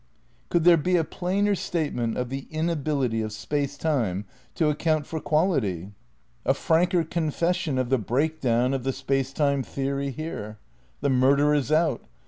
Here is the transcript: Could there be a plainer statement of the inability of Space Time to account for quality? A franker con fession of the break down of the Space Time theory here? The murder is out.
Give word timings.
Could 0.49 0.63
there 0.63 0.77
be 0.77 0.95
a 0.95 1.03
plainer 1.03 1.53
statement 1.53 2.17
of 2.17 2.29
the 2.29 2.47
inability 2.49 3.21
of 3.21 3.31
Space 3.31 3.77
Time 3.77 4.25
to 4.55 4.67
account 4.67 5.05
for 5.05 5.19
quality? 5.19 5.91
A 6.43 6.55
franker 6.55 7.03
con 7.03 7.29
fession 7.29 7.77
of 7.79 7.89
the 7.91 7.99
break 7.99 8.39
down 8.41 8.73
of 8.73 8.83
the 8.83 8.93
Space 8.93 9.31
Time 9.31 9.61
theory 9.61 10.09
here? 10.09 10.57
The 11.01 11.11
murder 11.11 11.53
is 11.53 11.71
out. 11.71 12.01